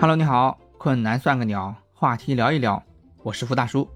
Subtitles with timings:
[0.00, 2.82] Hello，你好，困难算个鸟，话题聊一聊，
[3.22, 3.86] 我是付大叔。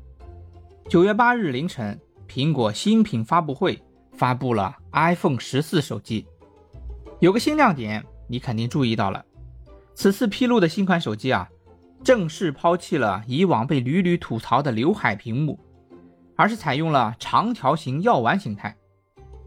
[0.86, 6.26] 九月八日凌晨，苹果新品发布会发布了 iPhone 十四手机，
[7.20, 9.24] 有个新亮点，你肯定注意到了。
[9.94, 11.48] 此次披露的新款手机啊，
[12.02, 15.58] 正式抛弃了以往被屡屡吐槽的刘海屏幕，
[16.36, 18.76] 而是采用了长条形药丸形态。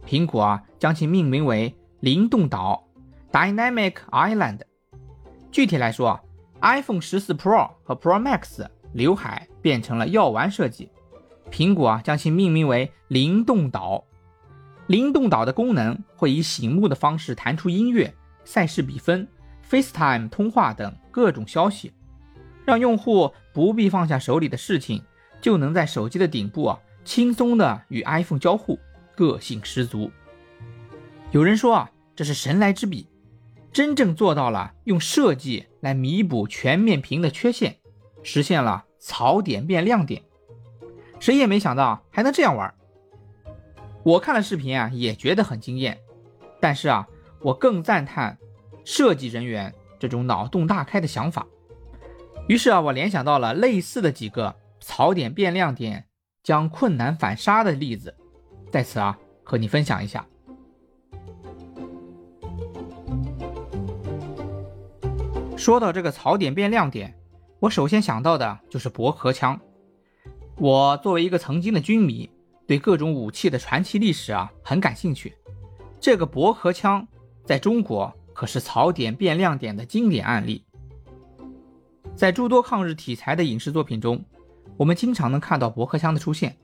[0.07, 2.83] 苹果啊，将其命名为灵动岛
[3.31, 4.61] （Dynamic Island）。
[5.51, 6.21] 具体来说啊
[6.61, 10.89] ，iPhone 十四 Pro 和 Pro Max 刘海变成了药丸设计。
[11.51, 14.03] 苹果啊，将其命名为灵动岛。
[14.87, 18.13] 灵动岛的功能会以醒目的方式弹出音乐、
[18.45, 19.27] 赛事比分、
[19.69, 21.93] FaceTime 通话等各种消息，
[22.65, 25.03] 让用户不必放下手里的事情，
[25.41, 28.79] 就能在手机的顶部啊轻松的与 iPhone 交互，
[29.15, 30.09] 个性十足。
[31.31, 33.07] 有人说啊，这是神来之笔，
[33.73, 37.77] 真正做到了用设计来弥补全面屏的缺陷，
[38.21, 40.21] 实现了槽点变亮点。
[41.17, 42.73] 谁也没想到还能这样玩。
[44.03, 45.97] 我看了视频啊，也觉得很惊艳。
[46.59, 47.07] 但是啊，
[47.39, 48.37] 我更赞叹
[48.83, 51.47] 设计人员这种脑洞大开的想法。
[52.49, 56.03] 于是啊，我联想到了类似的几个槽点变亮点、
[56.43, 58.13] 将困难反杀的例子，
[58.73, 60.27] 在此啊和你分享一下。
[65.57, 67.17] 说到这个槽点变亮点，
[67.59, 69.59] 我首先想到的就是驳壳枪。
[70.57, 72.29] 我作为一个曾经的军迷，
[72.67, 75.35] 对各种武器的传奇历史啊很感兴趣。
[75.99, 77.05] 这个驳壳枪
[77.43, 80.63] 在中国可是槽点变亮点的经典案例。
[82.15, 84.23] 在诸多抗日题材的影视作品中，
[84.77, 86.55] 我们经常能看到驳壳枪的出现。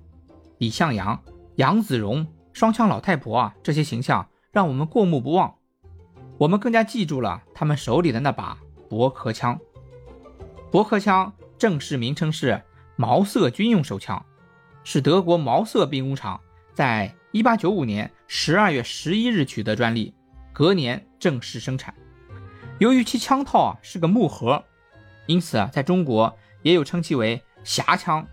[0.59, 1.19] 李向阳、
[1.55, 5.55] 杨子荣、双枪老太婆啊，这些形象让我们过目不忘。
[6.37, 8.57] 我们更加记住了他们手里的那把
[8.93, 9.59] 驳壳枪。
[10.69, 12.61] 驳壳枪正式名称是。
[12.95, 14.23] 毛瑟军用手枪
[14.83, 16.39] 是德国毛瑟兵工厂
[16.75, 20.13] 在1895年12月11日取得专利，
[20.53, 21.91] 隔年正式生产。
[22.77, 24.63] 由于其枪套啊是个木盒，
[25.25, 28.27] 因此啊在中国也有称其为匣枪，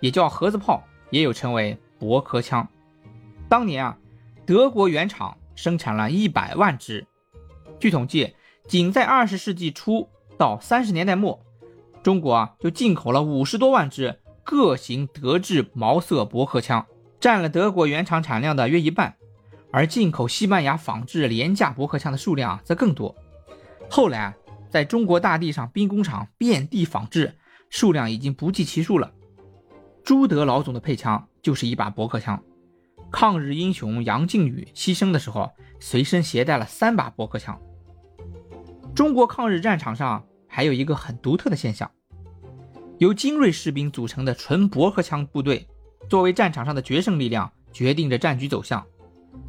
[0.00, 2.68] 也叫盒子炮，也有称为驳壳枪。
[3.48, 3.96] 当年啊，
[4.44, 7.06] 德国原厂生产了一百万支。
[7.80, 8.36] 据统计，
[8.66, 10.08] 仅在20世纪初
[10.38, 11.40] 到30年代末。
[12.02, 16.84] 中国啊，就进口了五十多万支各型德制毛瑟驳壳枪，
[17.20, 19.14] 占了德国原厂产量的约一半，
[19.70, 23.14] 而进口西班牙仿制廉价驳壳枪的数量则更多。
[23.88, 24.34] 后来啊，
[24.68, 27.36] 在中国大地上兵工厂遍地仿制，
[27.70, 29.12] 数量已经不计其数了。
[30.02, 32.42] 朱德老总的配枪就是一把驳壳枪，
[33.12, 37.60] 抗日英雄杨靖宇牺牲的时候，随身携带了三把驳壳枪。
[38.94, 40.24] 中国抗日战场上。
[40.54, 41.90] 还有一个很独特的现象，
[42.98, 45.66] 由精锐士兵组成的纯驳壳枪部队，
[46.10, 48.86] 作为战场上的决胜力量，决定着战局走向。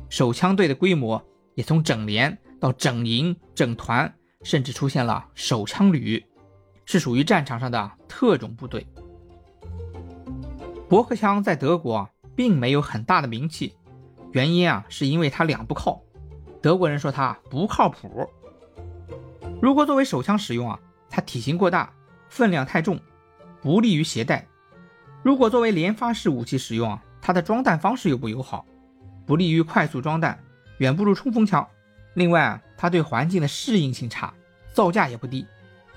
[0.07, 1.21] 手枪队的规模
[1.55, 4.09] 也从整连到整营、整团，
[4.43, 6.25] 甚至出现了手枪旅，
[6.85, 8.87] 是属于战场上的特种部队。
[10.87, 13.75] 驳壳枪在德国并没有很大的名气，
[14.31, 16.01] 原因啊，是因为它两不靠，
[16.61, 18.25] 德国人说它不靠谱。
[19.63, 20.77] 如果作为手枪使用啊。
[21.09, 21.93] 它体型过大，
[22.27, 22.99] 分量太重，
[23.61, 24.45] 不利于携带。
[25.21, 28.65] 如果作为连发式武器使用啊，它的装弹方式又不友好，
[29.27, 30.43] 不利于快速装弹，
[30.79, 31.65] 远不如冲锋枪。
[32.15, 34.33] 另外啊，它对环境的适应性差，
[34.73, 35.45] 造价也不低，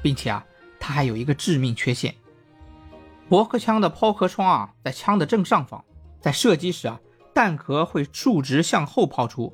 [0.03, 0.45] 并且啊，
[0.79, 2.15] 它还有一个致命缺陷：
[3.29, 5.83] 驳壳枪的抛壳窗啊，在枪的正上方，
[6.21, 7.01] 在射击时啊，
[7.35, 9.51] 弹壳会竖直向后抛出，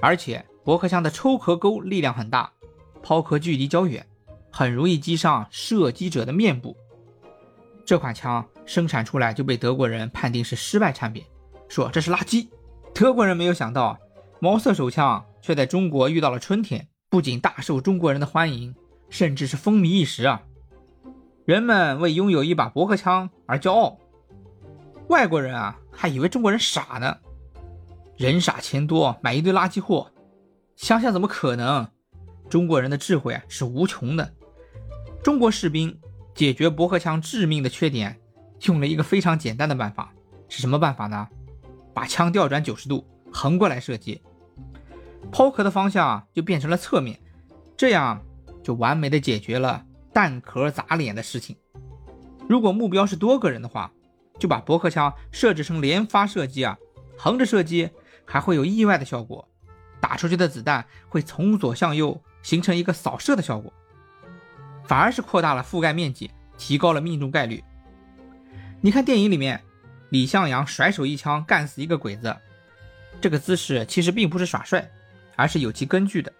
[0.00, 2.50] 而且驳壳枪的抽壳钩力量很大，
[3.04, 4.04] 抛壳距离较远。
[4.50, 6.76] 很容易击伤射击者的面部。
[7.84, 11.24] 这款枪生产出来就被德国人判定是失败产品，
[11.68, 12.46] 说这是垃圾。
[12.94, 13.98] 德国人没有想到，
[14.38, 18.72] 毛瑟手枪却在中国遇到了春天，不仅大受中国人的欢迎，
[19.10, 20.42] 甚至是风靡一时啊！
[21.44, 23.98] 人们为拥有一把驳壳枪而骄傲。
[25.08, 27.16] 外国人啊，还以为中国人傻呢，
[28.16, 30.12] 人傻钱多，买一堆垃圾货。
[30.76, 31.88] 想想怎么可能？
[32.48, 34.34] 中国人的智慧啊是无穷的。
[35.22, 35.98] 中国士兵
[36.34, 38.20] 解决驳壳枪致命的缺点，
[38.66, 40.12] 用了一个非常简单的办法，
[40.48, 41.28] 是什么办法呢？
[41.94, 44.20] 把枪调转九十度，横过来射击，
[45.32, 47.18] 抛壳的方向就变成了侧面，
[47.76, 48.20] 这样
[48.62, 51.56] 就完美的解决了弹壳砸脸的事情。
[52.48, 53.92] 如果目标是多个人的话，
[54.38, 56.76] 就把驳壳枪设置成连发射击啊，
[57.16, 57.88] 横着射击
[58.24, 59.48] 还会有意外的效果，
[60.00, 63.72] 打出去的子弹会从左向右形成一个扫射的效果。
[64.84, 67.64] 反而是扩大了覆盖面积，提高了命中概率。
[68.80, 69.60] 你看电影里面，
[70.10, 72.36] 李向阳甩手一枪干死一个鬼子，
[73.20, 74.88] 这个姿势其实并不是耍帅，
[75.34, 76.32] 而是有其根据的。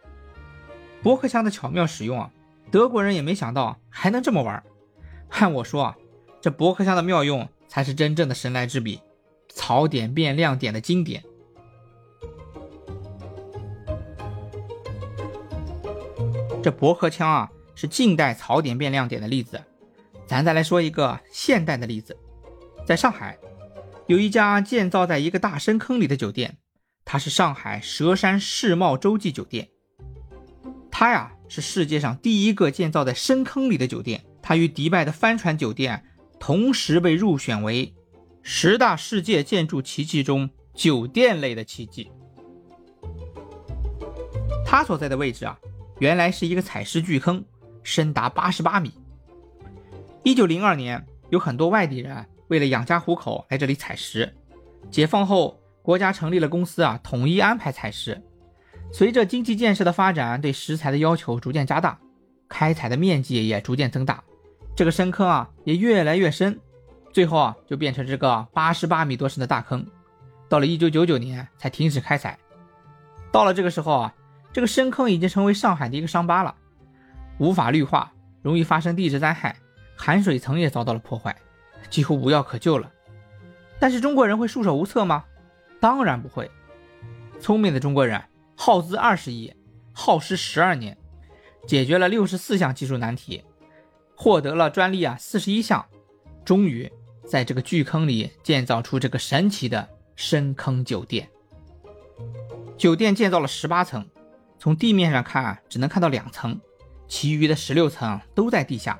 [1.02, 2.30] 驳壳枪的巧妙使用啊，
[2.70, 4.62] 德国人也没想到还能这么玩。
[5.30, 5.96] 按我说啊，
[6.40, 9.00] 这驳壳枪的妙用才是真正的神来之笔，
[9.48, 11.24] 槽点变亮点的经典。
[16.64, 19.62] 这驳壳枪啊，是近代槽点变亮点的例子。
[20.26, 22.16] 咱再来说一个现代的例子，
[22.86, 23.36] 在上海，
[24.06, 26.56] 有一家建造在一个大深坑里的酒店，
[27.04, 29.68] 它是上海佘山世贸洲际酒店。
[30.90, 36.02] 它呀是世界上第一个建造在深坑里的酒店，它与迪拜的帆船酒店
[36.40, 37.94] 同时被入选为
[38.40, 42.10] 十大世界建筑奇迹中酒店类的奇迹。
[44.64, 45.58] 它所在的位置啊，
[45.98, 47.44] 原来是一个采石巨坑，
[47.82, 48.92] 深达八十八米。
[50.22, 54.32] 一九零二年，有很多外地人为了养家糊口来这里采石。
[54.90, 58.20] 解放后，国家成立了公司啊，统一安排采石。
[58.92, 61.98] 随着经济建设的发展，对石材的要求逐渐加大，
[62.48, 64.22] 开采的面积也逐渐增大，
[64.76, 66.58] 这个深坑啊也越来越深，
[67.12, 69.84] 最后啊就变成这个八十八米多深的大坑。
[70.48, 72.38] 到了一九九九年才停止开采。
[73.32, 74.14] 到了这个时候啊，
[74.54, 76.54] 这个深坑已经成为上海的一个伤疤了，
[77.38, 79.56] 无法绿化，容易发生地质灾害，
[79.96, 81.36] 含水层也遭到了破坏，
[81.90, 82.88] 几乎无药可救了。
[83.80, 85.24] 但是中国人会束手无策吗？
[85.80, 86.48] 当然不会，
[87.40, 88.22] 聪明的中国人。
[88.56, 89.52] 耗资二十亿，
[89.92, 90.96] 耗时十二年，
[91.66, 93.42] 解决了六十四项技术难题，
[94.14, 95.84] 获得了专利啊四十一项，
[96.44, 96.90] 终于
[97.26, 101.28] 在这个巨坑里建造出这个神奇的深坑酒店。
[102.78, 104.06] 酒店建造了十八层，
[104.64, 106.58] 从地面上看只能看到两层，
[107.06, 108.98] 其余的十六层都在地下，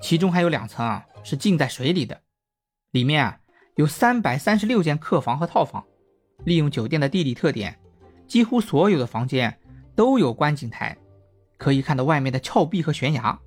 [0.00, 2.18] 其中还有两层啊是浸在水里的。
[2.92, 3.38] 里面啊
[3.76, 5.84] 有三百三十六间客房和套房，
[6.46, 7.78] 利用酒店的地理特点。
[8.26, 9.54] 几乎所有的房间
[9.94, 10.96] 都有观景台，
[11.58, 13.38] 可以看到外面的峭壁和悬崖。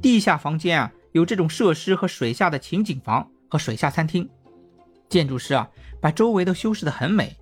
[0.00, 4.26] 地下房间啊，有这种设施和水下的情景房和水下餐厅。
[5.10, 5.68] 建筑师啊，
[6.00, 7.36] 把周围都修饰的很美，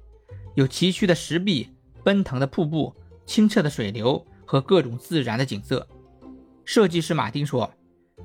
[0.56, 1.70] 有崎岖的石壁、
[2.02, 2.92] 奔腾的瀑布、
[3.30, 5.86] 清澈的水流和各种自然的景色。
[6.64, 7.72] 设计师马丁说，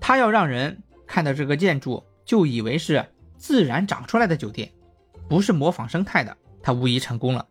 [0.01, 3.05] 他要让人看到这个建筑就以为是
[3.37, 4.67] 自然长出来的酒店，
[5.29, 6.35] 不是模仿生态的。
[6.59, 7.47] 他无疑成功了。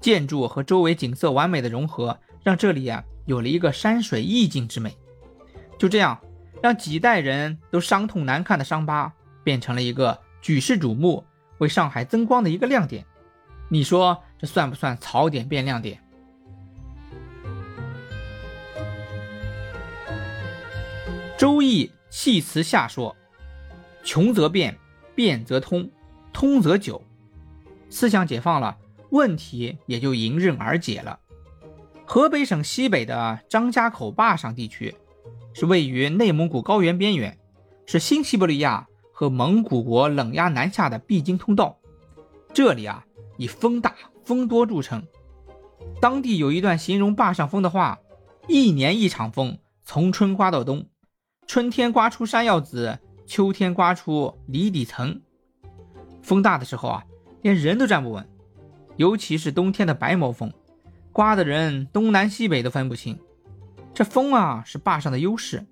[0.00, 4.92] 建筑和周围景色完美的融合，让这里啊有了一个山水意境之美。
[5.78, 6.18] 就这样，
[6.60, 9.12] 让几代人都伤痛难看的伤疤，
[9.44, 11.24] 变成了一个举世瞩目、
[11.58, 13.06] 为上海增光的一个亮点。
[13.68, 15.96] 你说这算不算槽点变亮点？
[21.38, 23.14] 《周易·系辞下》说
[24.02, 24.76] ：“穷则变，
[25.14, 25.88] 变则通，
[26.32, 27.00] 通则久。”
[27.88, 28.76] 思想解放了。
[29.10, 31.20] 问题也就迎刃而解了。
[32.04, 34.96] 河北省西北的张家口坝上地区，
[35.54, 37.38] 是位于内蒙古高原边缘，
[37.86, 41.78] 是新西伯利亚和蒙古国冷压南下的必经通道。
[42.52, 43.06] 这里啊，
[43.36, 43.94] 以风大
[44.24, 45.06] 风多著称。
[46.00, 48.00] 当地有一段形容坝上风的话
[48.48, 50.86] ：“一年一场风，从春刮到冬，
[51.48, 55.18] 春天刮出山药籽，秋天刮出梨底层。
[56.22, 57.02] 风大的时候啊，
[57.40, 58.28] 连人都站不稳。”
[58.96, 60.52] 尤其是冬天的白毛风，
[61.10, 63.18] 刮的人东南西北都分不清。
[63.94, 65.64] 这风啊，是坝上的优势。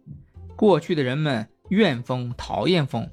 [0.56, 3.06] 过去的人们怨风、讨厌风，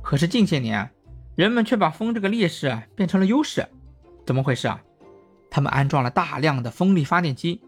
[0.00, 0.88] 可是近些年，
[1.34, 3.66] 人们却把风这个劣势变成了优势。
[4.24, 4.80] 怎么回事啊？
[5.50, 7.60] 他们安装了大量的风力发电机，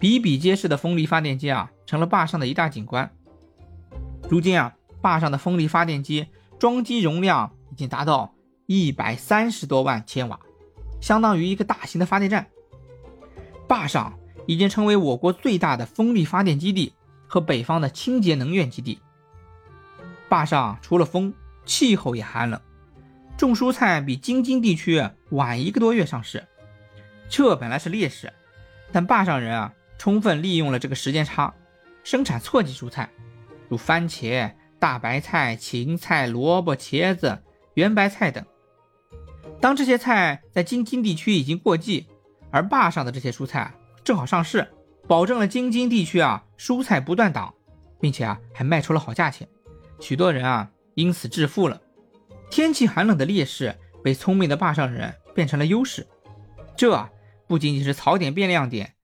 [0.00, 3.08] 比比皆是的风力发电机啊，成了坝上的一大景观。
[4.30, 6.28] 如今啊，坝上的风力发电机
[6.60, 8.32] 装机容量已经达到
[8.66, 10.38] 一百三十多万千瓦。
[11.00, 12.46] 相当于一个大型的发电站，
[13.66, 16.92] 坝上已经成为我国最大的风力发电基地
[17.26, 19.00] 和北方的清洁能源基地。
[20.28, 21.34] 坝上除了风，
[21.64, 22.60] 气候也寒冷，
[23.36, 26.46] 种蔬菜比京津地区晚一个多月上市，
[27.28, 28.32] 这本来是劣势，
[28.92, 31.52] 但坝上人啊充分利用了这个时间差，
[32.04, 33.10] 生产错季蔬菜，
[33.70, 37.42] 如番茄、大白菜、芹菜、萝卜、茄子、
[37.74, 38.44] 圆白菜等。
[39.60, 42.08] 当这些菜在京津地区已经过季，
[42.50, 43.72] 而坝上的这些蔬菜
[44.02, 44.66] 正好上市，
[45.06, 47.54] 保证了京津地区啊蔬菜不断档，
[48.00, 49.48] 并且啊还卖出了好价钱，
[50.00, 51.80] 许多人啊因此致富了。
[52.50, 56.04] 天气寒冷的劣势被聪明的坝上人变成了优势，
[56.76, 57.08] 这
[57.46, 58.94] 不仅仅是槽点变亮点，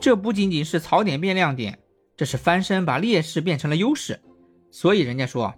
[0.00, 1.78] 这不仅仅是槽点变亮点，
[2.16, 4.20] 这是翻身把劣势变成了优势。
[4.70, 5.54] 所以人家说，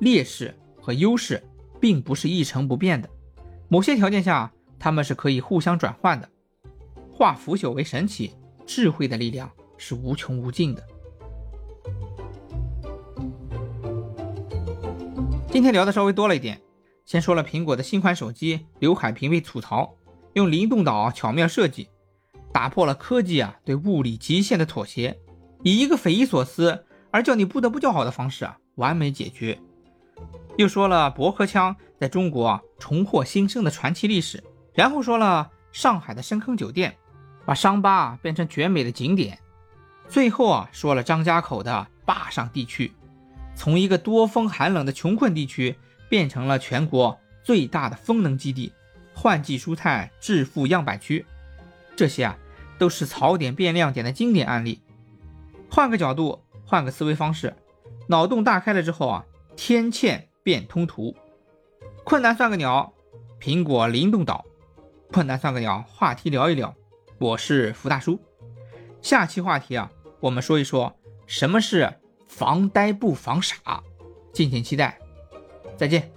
[0.00, 1.42] 劣势和优势
[1.80, 3.08] 并不是一成不变的，
[3.68, 6.28] 某些条件下他们是可以互相转换的。
[7.12, 8.34] 化腐朽为神奇，
[8.66, 10.86] 智慧的力量是无穷无尽的。
[15.50, 16.60] 今天聊的稍微多了一点，
[17.06, 19.96] 先说了苹果的新款手机，刘海屏被吐槽，
[20.34, 21.88] 用灵动岛巧妙设计，
[22.52, 25.18] 打破了科技啊对物理极限的妥协，
[25.66, 29.58] 以一个匪夷所思而叫你不得不叫好的方式啊完美解决。
[30.56, 34.44] 又说了驳壳枪在中国重获新生的传奇历史，
[34.74, 36.96] 然后说了上海的深坑酒店，
[37.44, 39.40] 把伤疤变成绝美的景点，
[40.08, 42.92] 最后啊说了张家口的坝上地区。
[43.56, 45.74] 从一个多风寒冷的穷困地区，
[46.08, 48.72] 变成了全国最大的风能基地，
[49.12, 51.26] 换季蔬菜致富样板区，
[51.96, 52.38] 这些啊
[52.78, 54.80] 都是槽点变亮点的经典案例。
[55.70, 57.54] 换个角度，换个思维方式，
[58.08, 59.24] 脑洞大开了之后啊，
[59.56, 61.14] 天堑变通途，
[62.04, 62.92] 困难算个鸟，
[63.40, 64.44] 苹果灵动岛，
[65.12, 66.74] 困难算个鸟，话题聊一聊，
[67.18, 68.18] 我是福大叔。
[69.00, 70.96] 下期话题啊，我们说一说
[71.26, 71.92] 什么是。
[72.28, 73.82] 防呆不防傻，
[74.32, 74.98] 敬请期待，
[75.76, 76.15] 再见。